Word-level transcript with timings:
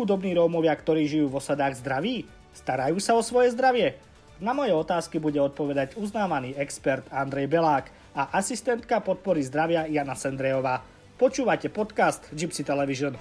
chudobní 0.00 0.32
Rómovia, 0.32 0.72
ktorí 0.72 1.04
žijú 1.04 1.28
v 1.28 1.44
osadách 1.44 1.76
zdraví? 1.76 2.24
Starajú 2.56 2.96
sa 3.04 3.12
o 3.12 3.20
svoje 3.20 3.52
zdravie? 3.52 4.00
Na 4.40 4.56
moje 4.56 4.72
otázky 4.72 5.20
bude 5.20 5.36
odpovedať 5.36 6.00
uznávaný 6.00 6.56
expert 6.56 7.04
Andrej 7.12 7.52
Belák 7.52 7.92
a 8.16 8.32
asistentka 8.32 9.04
podpory 9.04 9.44
zdravia 9.44 9.84
Jana 9.84 10.16
Sendrejová. 10.16 10.80
Počúvate 11.20 11.68
podcast 11.68 12.32
Gypsy 12.32 12.64
Television. 12.64 13.12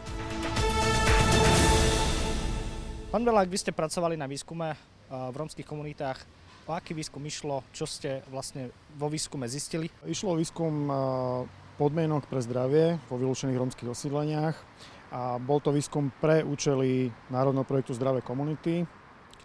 Pán 3.11 3.27
Belák, 3.27 3.51
vy 3.51 3.59
ste 3.59 3.75
pracovali 3.75 4.15
na 4.15 4.31
výskume 4.31 4.71
v 5.11 5.35
rómskych 5.35 5.67
komunitách. 5.67 6.23
O 6.63 6.71
aký 6.71 6.95
výskum 6.95 7.19
išlo? 7.27 7.59
Čo 7.75 7.91
ste 7.91 8.23
vlastne 8.31 8.71
vo 8.95 9.11
výskume 9.11 9.51
zistili? 9.51 9.91
Išlo 10.07 10.31
výskum 10.39 10.87
podmienok 11.75 12.23
pre 12.31 12.39
zdravie 12.39 13.03
vo 13.11 13.19
vylúčených 13.19 13.59
rómskych 13.59 13.91
osídleniach 13.91 14.55
a 15.09 15.41
bol 15.41 15.57
to 15.57 15.73
výskum 15.73 16.13
pre 16.21 16.45
účely 16.45 17.09
Národného 17.33 17.65
projektu 17.65 17.97
Zdravé 17.97 18.21
komunity, 18.21 18.85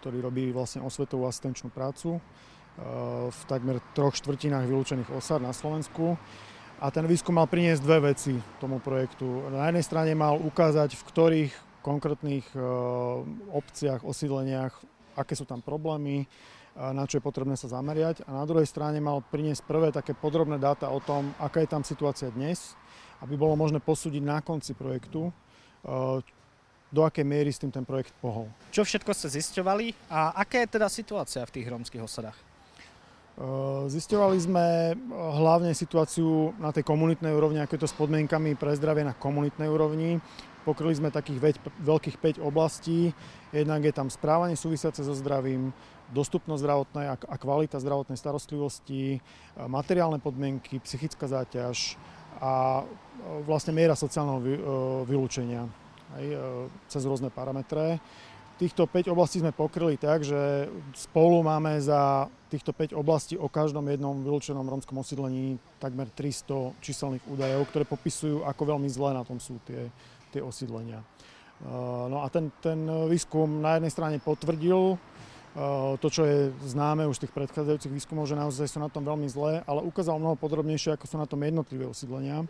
ktorý 0.00 0.20
robí 0.20 0.52
vlastne 0.52 0.84
osvetovú 0.84 1.24
asistenčnú 1.24 1.72
prácu 1.72 2.16
e, 2.16 2.20
v 3.32 3.40
takmer 3.48 3.80
troch 3.96 4.12
štvrtinách 4.12 4.68
vylúčených 4.68 5.08
osad 5.16 5.40
na 5.40 5.56
Slovensku. 5.56 6.20
A 6.84 6.92
ten 6.92 7.08
výskum 7.08 7.32
mal 7.32 7.48
priniesť 7.48 7.80
dve 7.80 8.12
veci 8.12 8.36
tomu 8.60 8.76
projektu. 8.76 9.48
Na 9.48 9.72
jednej 9.72 9.80
strane 9.80 10.12
mal 10.12 10.36
ukázať, 10.36 11.00
v 11.00 11.06
ktorých 11.08 11.52
konkrétnych 11.80 12.44
e, 12.52 12.60
obciach, 13.56 14.04
osídleniach, 14.04 14.76
aké 15.16 15.32
sú 15.32 15.48
tam 15.48 15.64
problémy, 15.64 16.24
e, 16.24 16.26
na 16.76 17.08
čo 17.08 17.16
je 17.16 17.24
potrebné 17.24 17.56
sa 17.56 17.72
zameriať. 17.72 18.28
A 18.28 18.36
na 18.36 18.44
druhej 18.44 18.68
strane 18.68 19.00
mal 19.00 19.24
priniesť 19.24 19.64
prvé 19.64 19.88
také 19.96 20.12
podrobné 20.12 20.60
dáta 20.60 20.92
o 20.92 21.00
tom, 21.00 21.32
aká 21.40 21.64
je 21.64 21.72
tam 21.72 21.80
situácia 21.80 22.28
dnes, 22.28 22.76
aby 23.24 23.40
bolo 23.40 23.56
možné 23.56 23.80
posúdiť 23.80 24.20
na 24.20 24.44
konci 24.44 24.76
projektu, 24.76 25.32
do 26.94 27.00
akej 27.04 27.26
miery 27.26 27.52
s 27.52 27.60
tým 27.60 27.68
ten 27.70 27.84
projekt 27.84 28.16
pohol. 28.22 28.48
Čo 28.72 28.88
všetko 28.88 29.10
ste 29.12 29.28
zisťovali 29.28 30.08
a 30.08 30.40
aká 30.40 30.64
je 30.64 30.68
teda 30.78 30.88
situácia 30.88 31.44
v 31.44 31.54
tých 31.60 31.66
rómskych 31.68 32.02
osadách? 32.02 32.38
Zisťovali 33.90 34.38
sme 34.38 34.94
hlavne 35.10 35.74
situáciu 35.74 36.54
na 36.62 36.70
tej 36.70 36.86
komunitnej 36.86 37.34
úrovni, 37.34 37.58
aké 37.58 37.74
to 37.74 37.90
s 37.90 37.94
podmienkami 37.98 38.54
pre 38.54 38.78
zdravie 38.78 39.02
na 39.02 39.10
komunitnej 39.10 39.66
úrovni. 39.66 40.22
Pokryli 40.62 40.94
sme 40.94 41.10
takých 41.10 41.42
veď, 41.42 41.54
veľkých 41.82 42.38
5 42.38 42.46
oblastí. 42.46 43.10
Jednak 43.50 43.84
je 43.84 43.92
tam 43.92 44.06
správanie 44.06 44.54
súvisiace 44.54 45.02
so 45.02 45.18
zdravím, 45.18 45.74
dostupnosť 46.14 46.62
zdravotnej 46.62 47.06
a 47.10 47.36
kvalita 47.36 47.82
zdravotnej 47.82 48.14
starostlivosti, 48.14 49.18
materiálne 49.66 50.22
podmienky, 50.22 50.78
psychická 50.86 51.26
záťaž, 51.26 51.98
a 52.40 52.82
e, 52.82 52.84
vlastne 53.46 53.74
miera 53.74 53.98
sociálneho 53.98 54.40
e, 54.40 54.48
vylúčenia 55.06 55.66
aj, 56.14 56.24
e, 56.24 56.38
cez 56.90 57.02
rôzne 57.06 57.30
parametre. 57.30 57.98
Týchto 58.54 58.86
5 58.86 59.10
oblastí 59.10 59.42
sme 59.42 59.50
pokryli 59.50 59.98
tak, 59.98 60.22
že 60.22 60.70
spolu 60.94 61.42
máme 61.42 61.74
za 61.82 62.30
týchto 62.46 62.70
5 62.70 62.94
oblastí 62.94 63.34
o 63.34 63.50
každom 63.50 63.82
jednom 63.90 64.22
vylúčenom 64.22 64.62
rómskom 64.62 65.02
osídlení 65.02 65.58
takmer 65.82 66.06
300 66.14 66.78
číselných 66.78 67.26
údajov, 67.26 67.66
ktoré 67.74 67.82
popisujú, 67.82 68.46
ako 68.46 68.62
veľmi 68.78 68.86
zlé 68.86 69.10
na 69.10 69.26
tom 69.26 69.42
sú 69.42 69.58
tie, 69.66 69.90
tie 70.30 70.38
osídlenia. 70.38 71.02
No 72.06 72.22
a 72.22 72.30
ten, 72.30 72.54
ten 72.62 72.86
výskum 73.10 73.58
na 73.58 73.78
jednej 73.78 73.90
strane 73.90 74.16
potvrdil 74.22 74.94
to, 76.02 76.08
čo 76.10 76.26
je 76.26 76.50
známe 76.66 77.06
už 77.06 77.22
z 77.22 77.22
tých 77.26 77.34
predchádzajúcich 77.34 77.94
výskumov, 77.94 78.26
že 78.26 78.34
naozaj 78.34 78.74
sú 78.74 78.82
na 78.82 78.90
tom 78.90 79.06
veľmi 79.06 79.30
zlé, 79.30 79.62
ale 79.70 79.86
ukázal 79.86 80.18
mnoho 80.18 80.34
podrobnejšie, 80.34 80.98
ako 80.98 81.06
sú 81.06 81.16
na 81.16 81.30
tom 81.30 81.38
jednotlivé 81.46 81.86
osídlenia, 81.86 82.42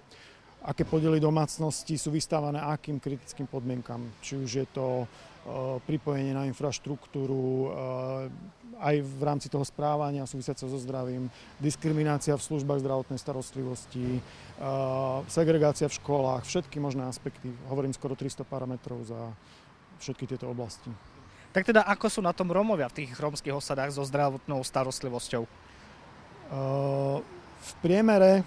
aké 0.65 0.88
podiely 0.88 1.20
domácnosti 1.20 2.00
sú 2.00 2.09
vystávané 2.09 2.65
akým 2.65 2.97
kritickým 2.97 3.44
podmienkam. 3.44 4.09
Či 4.25 4.41
už 4.41 4.50
je 4.65 4.66
to 4.72 5.04
eh, 5.04 5.09
pripojenie 5.84 6.32
na 6.32 6.48
infraštruktúru, 6.48 7.44
eh, 7.44 8.54
aj 8.81 8.97
v 9.04 9.22
rámci 9.22 9.53
toho 9.53 9.62
správania 9.62 10.26
súvisiaceho 10.26 10.66
so 10.66 10.81
zdravím, 10.82 11.31
diskriminácia 11.62 12.34
v 12.34 12.42
službách 12.42 12.82
zdravotnej 12.82 13.22
starostlivosti, 13.22 14.19
segregácia 15.31 15.86
v 15.86 15.94
školách, 15.94 16.42
všetky 16.42 16.82
možné 16.82 17.06
aspekty. 17.06 17.54
Hovorím 17.71 17.94
skoro 17.94 18.19
300 18.19 18.42
parametrov 18.42 19.06
za 19.06 19.31
všetky 20.03 20.26
tieto 20.26 20.50
oblasti. 20.50 20.91
Tak 21.54 21.70
teda 21.70 21.87
ako 21.87 22.10
sú 22.10 22.20
na 22.20 22.34
tom 22.34 22.50
Rómovia 22.50 22.91
v 22.91 23.06
tých 23.06 23.15
rómskych 23.15 23.54
osadách 23.54 23.94
so 23.94 24.03
zdravotnou 24.03 24.59
starostlivosťou? 24.66 25.47
v 27.65 27.72
priemere 27.81 28.44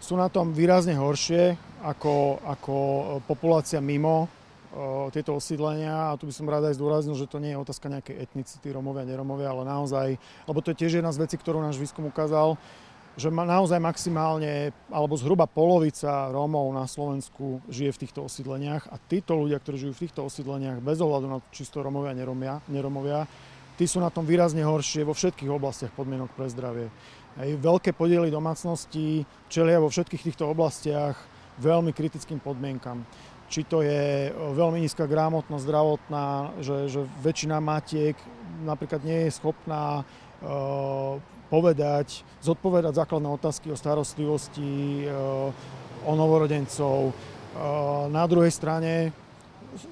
sú 0.00 0.16
na 0.16 0.32
tom 0.32 0.54
výrazne 0.56 0.96
horšie 0.96 1.58
ako, 1.84 2.40
ako 2.46 2.74
populácia 3.28 3.82
mimo 3.82 4.30
tieto 5.10 5.32
osídlenia 5.36 6.12
a 6.12 6.16
tu 6.20 6.28
by 6.28 6.34
som 6.34 6.48
rád 6.48 6.70
aj 6.70 6.76
zdôraznil, 6.76 7.16
že 7.16 7.26
to 7.28 7.40
nie 7.40 7.56
je 7.56 7.60
otázka 7.60 7.88
nejakej 7.88 8.20
etnicity, 8.20 8.68
Romovia, 8.68 9.08
neromovia, 9.08 9.48
ale 9.50 9.64
naozaj, 9.64 10.20
lebo 10.44 10.58
to 10.60 10.70
je 10.70 10.80
tiež 10.84 11.00
jedna 11.00 11.08
z 11.08 11.24
vecí, 11.24 11.36
ktorú 11.40 11.58
náš 11.64 11.80
výskum 11.80 12.04
ukázal, 12.06 12.60
že 13.18 13.34
naozaj 13.34 13.82
maximálne, 13.82 14.70
alebo 14.94 15.18
zhruba 15.18 15.50
polovica 15.50 16.30
Rómov 16.30 16.70
na 16.70 16.86
Slovensku 16.86 17.58
žije 17.66 17.90
v 17.90 18.00
týchto 18.06 18.30
osídleniach 18.30 18.86
a 18.86 18.96
títo 19.10 19.34
ľudia, 19.34 19.58
ktorí 19.58 19.74
žijú 19.74 19.92
v 19.98 20.02
týchto 20.06 20.22
osídleniach, 20.22 20.78
bez 20.78 21.02
ohľadu 21.02 21.26
na 21.26 21.42
to, 21.42 21.46
či 21.50 21.66
to 21.66 21.82
Rómovia, 21.82 22.14
neromia, 22.14 22.62
neromovia, 22.70 23.26
tí 23.74 23.90
sú 23.90 23.98
na 23.98 24.14
tom 24.14 24.22
výrazne 24.22 24.62
horšie 24.62 25.02
vo 25.02 25.18
všetkých 25.18 25.50
oblastiach 25.50 25.90
podmienok 25.98 26.30
pre 26.38 26.46
zdravie. 26.46 26.86
Aj 27.34 27.50
veľké 27.50 27.90
podiely 27.90 28.30
domácností 28.30 29.26
čelia 29.50 29.82
vo 29.82 29.90
všetkých 29.90 30.22
týchto 30.30 30.46
oblastiach 30.46 31.18
veľmi 31.58 31.90
kritickým 31.90 32.38
podmienkam. 32.38 33.02
Či 33.50 33.66
to 33.66 33.82
je 33.82 34.30
veľmi 34.34 34.78
nízka 34.78 35.10
gramotnosť 35.10 35.64
zdravotná, 35.66 36.26
že, 36.62 36.86
že 36.86 37.00
väčšina 37.22 37.58
matiek 37.58 38.14
napríklad 38.62 39.02
nie 39.02 39.26
je 39.26 39.36
schopná 39.40 40.02
uh, 40.04 41.16
povedať, 41.48 42.22
zodpovedať 42.44 42.92
základné 42.94 43.28
otázky 43.28 43.72
o 43.72 43.76
starostlivosti, 43.76 45.04
eh, 45.04 45.12
o 46.04 46.12
novorodencov. 46.14 47.10
Eh, 47.10 47.14
na 48.12 48.24
druhej 48.28 48.52
strane 48.52 49.10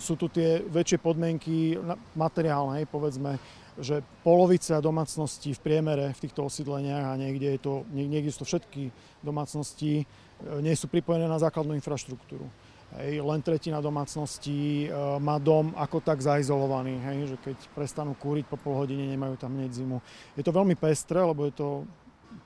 sú 0.01 0.17
tu 0.17 0.29
tie 0.33 0.65
väčšie 0.65 1.01
podmienky 1.01 1.77
materiálne, 2.17 2.89
povedzme, 2.89 3.37
že 3.77 4.01
polovica 4.25 4.81
domácností 4.81 5.53
v 5.53 5.61
priemere 5.61 6.17
v 6.17 6.23
týchto 6.25 6.49
osídleniach 6.49 7.13
a 7.13 7.21
niekde, 7.21 7.57
je 7.57 7.61
to, 7.61 7.75
niekde 7.93 8.33
sú 8.33 8.45
to 8.45 8.49
všetky 8.49 8.89
domácnosti, 9.21 10.05
eh, 10.05 10.61
nie 10.61 10.73
sú 10.77 10.89
pripojené 10.89 11.29
na 11.29 11.41
základnú 11.41 11.77
infraštruktúru. 11.77 12.49
Hej, 12.95 13.19
len 13.19 13.43
tretina 13.43 13.83
domácností 13.83 14.87
e, 14.87 14.89
má 15.19 15.43
dom 15.43 15.75
ako 15.75 15.99
tak 15.99 16.23
zaizolovaný, 16.23 17.03
hej, 17.03 17.35
že 17.35 17.37
keď 17.43 17.57
prestanú 17.75 18.15
kúriť 18.15 18.47
po 18.47 18.55
pol 18.55 18.79
hodine, 18.79 19.11
nemajú 19.11 19.35
tam 19.35 19.59
hneď 19.59 19.75
zimu. 19.75 19.99
Je 20.39 20.47
to 20.47 20.55
veľmi 20.55 20.79
pestré, 20.79 21.19
lebo 21.19 21.51
je 21.51 21.55
to 21.59 21.69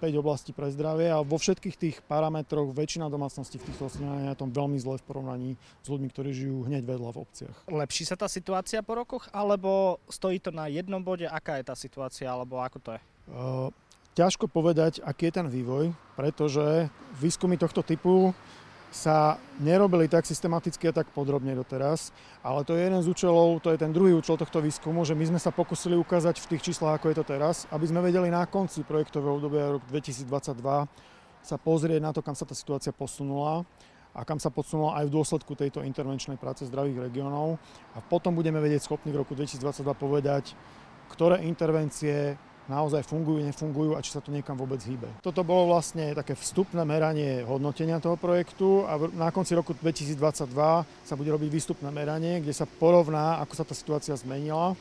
5 0.00 0.23
oblastí 0.23 0.56
pre 0.56 0.73
zdravie 0.73 1.12
a 1.12 1.21
vo 1.21 1.37
všetkých 1.37 1.77
tých 1.77 1.97
parametroch 2.09 2.73
väčšina 2.73 3.12
domácností 3.12 3.61
v 3.61 3.67
týchto 3.69 3.91
osídleniach 3.93 4.23
je 4.23 4.33
na 4.33 4.39
tom 4.39 4.49
veľmi 4.49 4.81
zle 4.81 4.97
v 4.97 5.05
porovnaní 5.05 5.50
s 5.83 5.87
ľuďmi, 5.93 6.09
ktorí 6.09 6.31
žijú 6.33 6.65
hneď 6.71 6.89
vedľa 6.89 7.11
v 7.12 7.19
obciach. 7.21 7.56
Lepší 7.69 8.09
sa 8.09 8.17
tá 8.17 8.31
situácia 8.31 8.81
po 8.81 8.97
rokoch, 8.97 9.29
alebo 9.34 10.00
stojí 10.06 10.39
to 10.39 10.55
na 10.55 10.71
jednom 10.71 11.05
bode? 11.05 11.29
Aká 11.29 11.59
je 11.59 11.69
tá 11.69 11.75
situácia, 11.75 12.31
alebo 12.31 12.62
ako 12.62 12.79
to 12.81 12.91
je? 12.97 13.00
Uh, 13.29 13.69
ťažko 14.15 14.47
povedať, 14.47 15.03
aký 15.03 15.29
je 15.31 15.37
ten 15.37 15.49
vývoj, 15.50 15.93
pretože 16.15 16.89
výskumy 17.19 17.61
tohto 17.61 17.84
typu 17.84 18.33
sa 18.91 19.39
nerobili 19.62 20.11
tak 20.11 20.27
systematicky 20.27 20.91
a 20.91 20.93
tak 20.93 21.06
podrobne 21.15 21.55
doteraz, 21.55 22.11
ale 22.43 22.67
to 22.67 22.75
je 22.75 22.91
jeden 22.91 22.99
z 22.99 23.06
účelov, 23.06 23.62
to 23.62 23.71
je 23.71 23.78
ten 23.78 23.95
druhý 23.95 24.19
účel 24.19 24.34
tohto 24.34 24.59
výskumu, 24.59 25.06
že 25.06 25.15
my 25.15 25.31
sme 25.31 25.41
sa 25.41 25.55
pokusili 25.55 25.95
ukázať 25.95 26.43
v 26.43 26.49
tých 26.55 26.62
číslach, 26.71 26.99
ako 26.99 27.14
je 27.14 27.17
to 27.23 27.25
teraz, 27.25 27.70
aby 27.70 27.87
sme 27.87 28.03
vedeli 28.03 28.35
na 28.35 28.43
konci 28.50 28.82
projektového 28.82 29.38
obdobia 29.38 29.79
rok 29.79 29.82
2022 29.94 30.26
sa 31.41 31.56
pozrieť 31.56 32.00
na 32.03 32.11
to, 32.11 32.20
kam 32.20 32.35
sa 32.35 32.44
tá 32.44 32.53
situácia 32.53 32.91
posunula 32.91 33.62
a 34.11 34.26
kam 34.26 34.43
sa 34.43 34.50
posunula 34.50 34.99
aj 34.99 35.06
v 35.06 35.14
dôsledku 35.14 35.55
tejto 35.55 35.87
intervenčnej 35.87 36.35
práce 36.35 36.67
zdravých 36.67 37.09
regiónov. 37.09 37.62
A 37.94 38.03
potom 38.03 38.35
budeme 38.35 38.59
vedieť 38.59 38.91
schopní 38.91 39.14
v 39.14 39.23
roku 39.23 39.38
2022 39.38 39.87
povedať, 39.94 40.59
ktoré 41.14 41.47
intervencie 41.47 42.35
naozaj 42.67 43.07
fungujú, 43.07 43.41
nefungujú 43.47 43.97
a 43.97 44.05
či 44.05 44.12
sa 44.12 44.21
to 44.21 44.35
niekam 44.35 44.59
vôbec 44.59 44.79
hýbe. 44.85 45.09
Toto 45.25 45.41
bolo 45.47 45.73
vlastne 45.73 46.12
také 46.12 46.37
vstupné 46.37 46.83
meranie 46.85 47.47
hodnotenia 47.47 48.03
toho 48.03 48.19
projektu 48.19 48.85
a 48.85 48.99
na 49.15 49.31
konci 49.33 49.57
roku 49.57 49.73
2022 49.73 50.51
sa 50.85 51.15
bude 51.17 51.31
robiť 51.31 51.49
výstupné 51.49 51.89
meranie, 51.89 52.43
kde 52.43 52.53
sa 52.53 52.69
porovná, 52.69 53.41
ako 53.41 53.53
sa 53.55 53.65
tá 53.65 53.73
situácia 53.73 54.15
zmenila. 54.19 54.77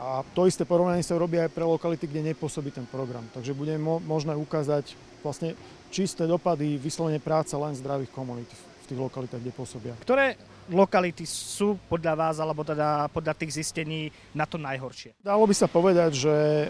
A 0.00 0.24
to 0.32 0.48
isté 0.48 0.64
porovnanie 0.64 1.04
sa 1.04 1.20
robí 1.20 1.36
aj 1.36 1.52
pre 1.52 1.60
lokality, 1.60 2.08
kde 2.08 2.32
nepôsobí 2.32 2.72
ten 2.72 2.88
program. 2.88 3.26
Takže 3.36 3.52
bude 3.52 3.76
mo- 3.76 4.00
možné 4.00 4.32
ukázať 4.32 4.96
vlastne 5.20 5.52
čisté 5.92 6.24
dopady 6.24 6.80
vyslovene 6.80 7.20
práce 7.20 7.52
len 7.52 7.76
zdravých 7.76 8.08
komunít 8.08 8.48
v 8.48 8.84
tých 8.88 9.00
lokalitách, 9.00 9.42
kde 9.44 9.52
pôsobia. 9.52 9.92
Ktoré 10.00 10.40
lokality 10.70 11.26
sú 11.26 11.76
podľa 11.90 12.14
vás, 12.14 12.36
alebo 12.38 12.62
teda 12.62 13.10
podľa 13.10 13.34
tých 13.34 13.60
zistení 13.60 14.14
na 14.32 14.46
to 14.46 14.56
najhoršie? 14.56 15.18
Dalo 15.20 15.44
by 15.44 15.54
sa 15.54 15.66
povedať, 15.66 16.10
že 16.14 16.34
e, 16.34 16.68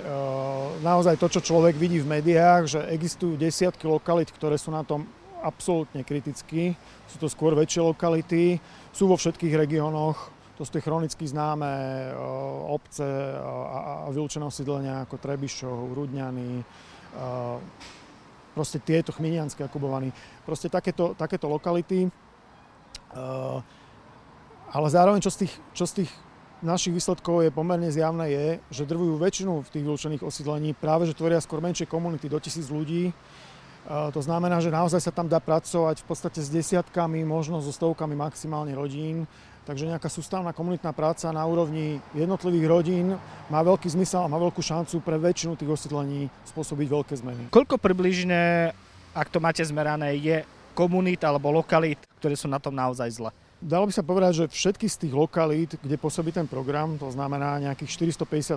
naozaj 0.81 1.21
to, 1.21 1.29
čo 1.29 1.41
človek 1.45 1.77
vidí 1.77 2.01
v 2.01 2.19
médiách, 2.19 2.63
že 2.67 2.81
existujú 2.91 3.37
desiatky 3.37 3.85
lokalit, 3.85 4.33
ktoré 4.33 4.57
sú 4.57 4.73
na 4.73 4.83
tom 4.83 5.05
absolútne 5.45 6.01
kriticky. 6.03 6.75
Sú 7.07 7.17
to 7.21 7.29
skôr 7.29 7.53
väčšie 7.53 7.85
lokality, 7.85 8.59
sú 8.91 9.07
vo 9.07 9.17
všetkých 9.21 9.55
regiónoch, 9.55 10.33
to 10.61 10.69
sú 10.69 10.77
tie 10.77 10.85
chronicky 10.85 11.25
známe 11.25 11.73
obce 12.69 13.09
a, 13.41 14.05
a 14.05 14.13
vylúčené 14.13 14.45
osídlenia 14.45 15.09
ako 15.09 15.17
Trebišov, 15.17 15.97
Rudňany, 15.97 16.61
proste 18.53 18.77
tieto 18.85 19.09
chminianské 19.17 19.65
Jakubovany. 19.65 20.13
Proste 20.45 20.69
takéto, 20.69 21.17
takéto 21.17 21.49
lokality. 21.49 22.13
Ale 24.71 24.87
zároveň, 24.87 25.19
čo 25.19 25.35
z 25.35 25.47
tých, 25.47 25.55
čo 25.75 25.85
z 25.87 25.93
tých 26.03 26.11
našich 26.63 26.95
výsledkov 26.95 27.43
je 27.43 27.51
pomerne 27.51 27.91
zjavné 27.91 28.31
je, 28.31 28.47
že 28.71 28.87
drvujú 28.87 29.19
väčšinu 29.19 29.67
v 29.67 29.73
tých 29.73 29.83
vylúčených 29.83 30.23
osídlení 30.23 30.79
práve, 30.79 31.11
že 31.11 31.17
tvoria 31.17 31.43
skôr 31.43 31.59
menšie 31.59 31.91
komunity 31.91 32.31
do 32.31 32.39
tisíc 32.39 32.71
ľudí. 32.71 33.11
To 33.89 34.21
znamená, 34.21 34.61
že 34.61 34.71
naozaj 34.71 35.01
sa 35.01 35.11
tam 35.11 35.25
dá 35.27 35.41
pracovať 35.41 36.05
v 36.05 36.07
podstate 36.07 36.39
s 36.45 36.53
desiatkami, 36.53 37.25
možno 37.25 37.65
so 37.65 37.73
stovkami 37.73 38.13
maximálne 38.13 38.77
rodín. 38.77 39.25
Takže 39.65 39.89
nejaká 39.89 40.13
sústavná 40.13 40.53
komunitná 40.53 40.93
práca 40.93 41.33
na 41.33 41.43
úrovni 41.49 41.97
jednotlivých 42.13 42.67
rodín 42.69 43.07
má 43.49 43.61
veľký 43.65 43.89
zmysel 43.91 44.23
a 44.23 44.31
má 44.31 44.37
veľkú 44.37 44.61
šancu 44.61 45.01
pre 45.01 45.17
väčšinu 45.17 45.57
tých 45.57 45.73
osídlení 45.73 46.29
spôsobiť 46.53 46.87
veľké 46.93 47.15
zmeny. 47.19 47.43
Koľko 47.49 47.81
približne, 47.81 48.71
ak 49.17 49.33
to 49.33 49.41
máte 49.41 49.65
zmerané, 49.65 50.15
je 50.21 50.45
komunít 50.77 51.25
alebo 51.25 51.49
lokalít, 51.49 51.99
ktoré 52.21 52.37
sú 52.37 52.53
na 52.53 52.61
tom 52.61 52.77
naozaj 52.77 53.09
zle? 53.17 53.31
Dalo 53.61 53.85
by 53.85 53.93
sa 53.93 54.01
povedať, 54.01 54.33
že 54.41 54.45
všetky 54.49 54.89
z 54.89 54.97
tých 55.05 55.13
lokalít, 55.13 55.77
kde 55.85 56.01
pôsobí 56.01 56.33
ten 56.33 56.49
program, 56.49 56.97
to 56.97 57.13
znamená 57.13 57.61
nejakých 57.61 58.17
450 58.17 58.57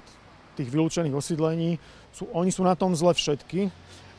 tých 0.56 0.70
vylúčených 0.72 1.12
osídlení, 1.12 1.76
sú, 2.16 2.32
oni 2.32 2.48
sú 2.56 2.64
na 2.64 2.72
tom 2.72 2.96
zle 2.96 3.12
všetky, 3.12 3.68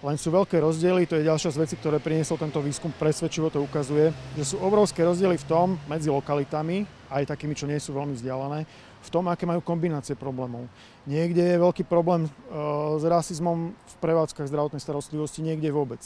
len 0.04 0.16
sú 0.20 0.28
veľké 0.28 0.60
rozdiely, 0.60 1.08
to 1.08 1.16
je 1.16 1.25
ďalšia 1.25 1.56
z 1.56 1.60
vecí, 1.64 1.75
ktoré 1.81 1.96
priniesol 2.04 2.36
tento 2.36 2.60
výskum, 2.60 2.92
presvedčivo 2.92 3.48
to 3.48 3.64
ukazuje, 3.64 4.12
že 4.36 4.44
sú 4.44 4.60
obrovské 4.60 5.00
rozdiely 5.08 5.40
v 5.40 5.48
tom 5.48 5.81
medzi 5.88 6.12
lokalitami, 6.12 6.84
aj 7.08 7.32
takými, 7.32 7.56
čo 7.56 7.64
nie 7.64 7.81
sú 7.81 7.96
veľmi 7.96 8.12
vzdialené, 8.20 8.69
v 9.04 9.08
tom, 9.08 9.25
aké 9.32 9.48
majú 9.48 9.64
kombinácie 9.64 10.12
problémov. 10.12 10.69
Niekde 11.08 11.56
je 11.56 11.62
veľký 11.64 11.88
problém 11.88 12.28
e, 12.28 12.31
s 13.00 13.04
rasizmom 13.08 13.72
v 13.72 13.94
prevádzkach 14.04 14.52
zdravotnej 14.52 14.84
starostlivosti, 14.84 15.40
niekde 15.40 15.72
vôbec. 15.72 16.00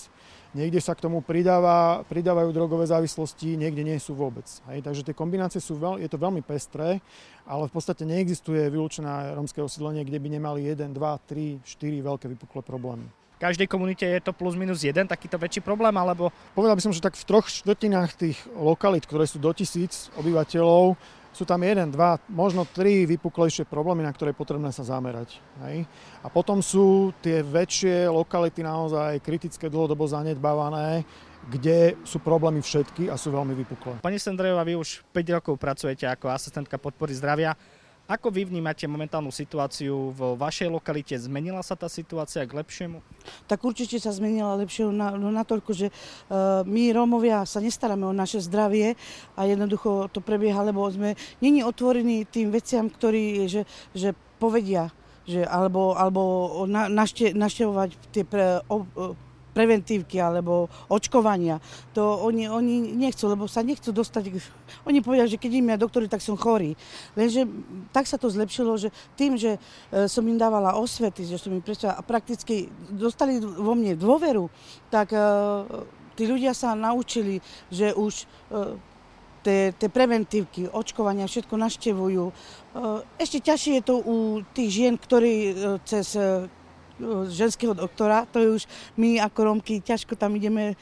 Niekde 0.56 0.80
sa 0.80 0.96
k 0.96 1.04
tomu 1.04 1.20
pridáva, 1.20 2.00
pridávajú 2.08 2.48
drogové 2.56 2.88
závislosti, 2.88 3.60
niekde 3.60 3.84
nie 3.84 4.00
sú 4.00 4.16
vôbec. 4.16 4.48
Hej, 4.72 4.80
takže 4.80 5.04
tie 5.04 5.12
kombinácie 5.12 5.60
sú 5.60 5.76
veľ, 5.76 6.00
je 6.00 6.08
to 6.08 6.16
veľmi 6.16 6.40
pestré, 6.40 7.04
ale 7.44 7.68
v 7.68 7.74
podstate 7.76 8.08
neexistuje 8.08 8.64
vylúčené 8.72 9.36
rómske 9.36 9.60
osídlenie, 9.60 10.08
kde 10.08 10.16
by 10.16 10.28
nemali 10.40 10.64
1, 10.72 10.96
2, 10.96 11.60
3, 11.60 11.60
4 11.60 12.08
veľké 12.08 12.26
vypuklé 12.32 12.64
problémy. 12.64 13.04
Každej 13.38 13.70
komunite 13.70 14.02
je 14.02 14.18
to 14.18 14.34
plus 14.34 14.58
minus 14.58 14.82
jeden 14.82 15.06
takýto 15.06 15.38
väčší 15.38 15.62
problém, 15.62 15.94
alebo... 15.94 16.34
Povedal 16.58 16.74
by 16.74 16.82
som, 16.82 16.90
že 16.96 17.04
tak 17.04 17.14
v 17.14 17.22
troch 17.22 17.46
štvrtinách 17.46 18.10
tých 18.18 18.38
lokalít, 18.56 19.06
ktoré 19.06 19.30
sú 19.30 19.38
do 19.38 19.54
tisíc 19.54 20.10
obyvateľov, 20.18 20.98
sú 21.38 21.46
tam 21.46 21.62
jeden, 21.62 21.94
dva, 21.94 22.18
možno 22.26 22.66
tri 22.66 23.06
vypuklejšie 23.06 23.62
problémy, 23.70 24.02
na 24.02 24.10
ktoré 24.10 24.34
je 24.34 24.42
potrebné 24.42 24.74
sa 24.74 24.82
zamerať. 24.82 25.38
Hej? 25.62 25.86
A 26.18 26.26
potom 26.26 26.58
sú 26.58 27.14
tie 27.22 27.46
väčšie 27.46 28.10
lokality 28.10 28.66
naozaj 28.66 29.22
kritické, 29.22 29.70
dlhodobo 29.70 30.02
zanedbávané, 30.02 31.06
kde 31.46 31.94
sú 32.02 32.18
problémy 32.18 32.58
všetky 32.58 33.06
a 33.06 33.14
sú 33.14 33.30
veľmi 33.30 33.54
vypuklé. 33.54 34.02
Pani 34.02 34.18
Sendrejová, 34.18 34.66
vy 34.66 34.74
už 34.74 35.06
5 35.14 35.38
rokov 35.38 35.54
pracujete 35.62 36.10
ako 36.10 36.26
asistentka 36.34 36.74
podpory 36.74 37.14
zdravia. 37.14 37.54
Ako 38.08 38.32
vy 38.32 38.48
vnímate 38.48 38.88
momentálnu 38.88 39.28
situáciu 39.28 40.16
v 40.16 40.32
vašej 40.40 40.72
lokalite? 40.72 41.12
Zmenila 41.12 41.60
sa 41.60 41.76
tá 41.76 41.92
situácia 41.92 42.40
k 42.48 42.56
lepšiemu? 42.56 43.04
Tak 43.44 43.60
určite 43.60 44.00
sa 44.00 44.16
zmenila 44.16 44.56
lepšie 44.56 44.88
na, 44.88 45.12
no 45.12 45.28
natoľko, 45.28 45.76
že 45.76 45.92
uh, 45.92 46.64
my 46.64 46.88
Rómovia 46.96 47.44
sa 47.44 47.60
nestaráme 47.60 48.08
o 48.08 48.16
naše 48.16 48.40
zdravie 48.40 48.96
a 49.36 49.44
jednoducho 49.44 50.08
to 50.08 50.24
prebieha, 50.24 50.56
lebo 50.64 50.88
sme 50.88 51.20
není 51.44 51.60
otvorení 51.60 52.24
tým 52.24 52.48
veciam, 52.48 52.88
ktorí, 52.88 53.44
že, 53.44 53.68
že 53.92 54.16
povedia, 54.40 54.88
že, 55.28 55.44
alebo, 55.44 55.92
alebo 55.92 56.64
na, 56.64 56.88
našte, 56.88 57.36
naštevovať 57.36 57.92
tie 58.08 58.24
pre, 58.24 58.64
o, 58.72 58.88
preventívky 59.52 60.20
alebo 60.20 60.68
očkovania. 60.86 61.58
To 61.96 62.22
oni, 62.22 62.46
oni 62.46 62.94
nechcú, 62.94 63.26
lebo 63.26 63.50
sa 63.50 63.64
nechcú 63.64 63.90
dostať... 63.90 64.30
Oni 64.86 65.02
povedia, 65.02 65.26
že 65.26 65.40
keď 65.40 65.50
im 65.58 65.70
ja 65.74 65.76
doktory, 65.80 66.06
tak 66.06 66.22
som 66.22 66.38
chorý. 66.38 66.78
Lenže 67.18 67.48
tak 67.90 68.06
sa 68.06 68.20
to 68.20 68.30
zlepšilo, 68.30 68.78
že 68.78 68.94
tým, 69.18 69.34
že 69.34 69.56
e, 69.56 70.06
som 70.06 70.24
im 70.26 70.38
dávala 70.38 70.76
osvety, 70.78 71.26
že 71.26 71.40
som 71.40 71.50
im 71.50 71.64
predstavila 71.64 71.98
a 71.98 72.06
prakticky 72.06 72.70
dostali 72.92 73.40
vo 73.40 73.74
mne 73.74 73.98
dôveru, 73.98 74.46
tak 74.92 75.10
e, 75.10 75.20
tí 76.14 76.24
ľudia 76.28 76.54
sa 76.54 76.78
naučili, 76.78 77.42
že 77.72 77.90
už 77.96 78.24
e, 78.24 78.26
tie 79.48 79.88
preventívky, 79.88 80.68
očkovania, 80.68 81.24
všetko 81.24 81.56
naštevujú. 81.56 82.24
Ešte 83.16 83.38
ťažšie 83.48 83.80
je 83.80 83.84
to 83.86 83.96
u 83.96 84.44
tých 84.52 84.68
žien, 84.68 84.94
ktorí 85.00 85.56
cez 85.88 86.20
ženského 87.30 87.74
doktora, 87.74 88.26
to 88.28 88.38
je 88.38 88.48
už 88.60 88.62
my 88.98 89.22
ako 89.22 89.38
Romky 89.44 89.80
ťažko 89.80 90.18
tam 90.18 90.34
ideme 90.34 90.74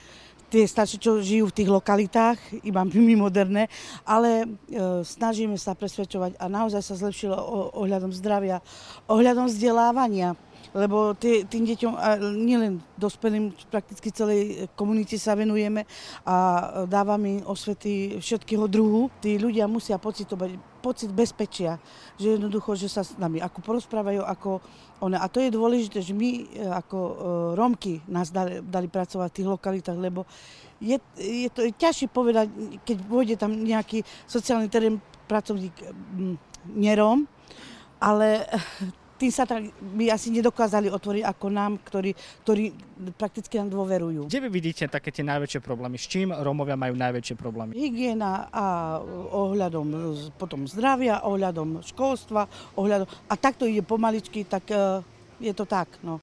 tie 0.46 0.62
staršie, 0.62 0.98
čo 1.02 1.18
žijú 1.18 1.50
v 1.50 1.56
tých 1.58 1.70
lokalitách, 1.70 2.38
iba 2.62 2.86
my 2.86 3.14
moderné, 3.18 3.66
ale 4.06 4.46
e, 4.46 4.46
snažíme 5.02 5.58
sa 5.58 5.74
presvedčovať 5.74 6.38
a 6.38 6.46
naozaj 6.46 6.82
sa 6.86 6.94
zlepšilo 6.94 7.34
ohľadom 7.74 8.14
zdravia, 8.14 8.62
ohľadom 9.10 9.50
vzdelávania 9.50 10.38
lebo 10.72 11.14
tý, 11.14 11.44
tým 11.46 11.68
deťom, 11.68 11.92
a 11.94 12.18
nielen 12.18 12.82
dospelým, 12.98 13.52
prakticky 13.70 14.10
celej 14.10 14.70
komunite 14.74 15.18
sa 15.20 15.36
venujeme 15.36 15.84
a 16.26 16.36
dávame 16.88 17.40
im 17.40 17.46
osvety 17.46 18.18
všetkého 18.18 18.66
druhu. 18.66 19.12
Tí 19.20 19.36
ľudia 19.36 19.68
musia 19.70 20.00
pocitovať 20.00 20.56
pocit 20.86 21.10
bezpečia, 21.10 21.82
že 22.14 22.38
jednoducho, 22.38 22.78
že 22.78 22.86
sa 22.86 23.02
s 23.02 23.18
nami 23.18 23.42
ako 23.42 23.58
porozprávajú, 23.58 24.22
ako 24.22 24.62
one. 25.02 25.18
A 25.18 25.26
to 25.26 25.42
je 25.42 25.50
dôležité, 25.50 25.98
že 25.98 26.14
my 26.14 26.30
e, 26.30 26.62
ako 26.70 26.98
e, 26.98 27.14
Rómky 27.58 27.94
nás 28.06 28.30
dali, 28.30 28.62
dali 28.62 28.86
pracovať 28.86 29.28
v 29.34 29.36
tých 29.42 29.50
lokalitách, 29.50 29.98
lebo 29.98 30.22
je, 30.78 30.94
je 31.18 31.48
to 31.50 31.66
je 31.66 31.72
ťažšie 31.74 32.06
povedať, 32.12 32.46
keď 32.86 32.96
pôjde 33.02 33.34
tam 33.34 33.66
nejaký 33.66 34.06
sociálny 34.30 34.70
terén 34.70 35.02
pracovník 35.26 35.74
neróm, 36.70 37.26
ale 37.98 38.46
tým 39.16 39.32
sa 39.32 39.48
tak 39.48 39.72
by 39.96 40.12
asi 40.12 40.28
nedokázali 40.28 40.92
otvoriť 40.92 41.24
ako 41.24 41.46
nám, 41.48 41.72
ktorí, 41.80 42.12
ktorí 42.44 42.64
prakticky 43.16 43.56
nám 43.56 43.72
dôverujú. 43.72 44.28
Kde 44.28 44.44
vy 44.44 44.50
vidíte 44.52 44.84
také 44.92 45.08
tie 45.08 45.24
najväčšie 45.24 45.60
problémy? 45.64 45.96
S 45.96 46.06
čím 46.06 46.32
Rómovia 46.32 46.76
majú 46.76 46.94
najväčšie 46.94 47.34
problémy? 47.36 47.72
Hygiena 47.72 48.52
a 48.52 48.64
ohľadom 49.32 49.86
potom 50.36 50.68
zdravia, 50.68 51.24
ohľadom 51.24 51.80
školstva, 51.84 52.44
ohľadom... 52.76 53.08
A 53.28 53.34
takto 53.40 53.64
ide 53.64 53.80
pomaličky, 53.80 54.44
tak 54.44 54.68
uh, 54.68 55.00
je 55.40 55.52
to 55.56 55.64
tak. 55.64 55.88
No. 56.04 56.20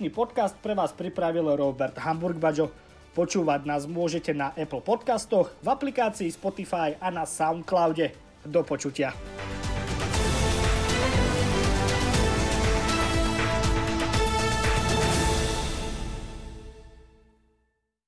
Dnešný 0.00 0.16
podcast 0.16 0.56
pre 0.64 0.72
vás 0.72 0.96
pripravil 0.96 1.44
Robert 1.60 1.92
Hamburg-Baďo. 1.92 2.72
Počúvať 3.12 3.68
nás 3.68 3.84
môžete 3.84 4.32
na 4.32 4.48
Apple 4.56 4.80
podcastoch, 4.80 5.52
v 5.60 5.68
aplikácii 5.68 6.32
Spotify 6.32 6.96
a 6.96 7.12
na 7.12 7.28
Soundcloude. 7.28 8.08
Do 8.40 8.64
počutia. 8.64 9.12